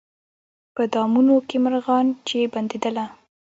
[0.75, 3.05] په دامونو کي مرغان چي بندېدله